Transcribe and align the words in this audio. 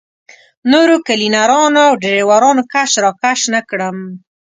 نورو 0.71 0.95
کلینرانو 1.07 1.81
او 1.87 1.93
ډریورانو 2.03 2.63
کش 2.73 2.91
راکش 3.03 3.39
نه 3.53 3.61
کړم. 3.69 3.97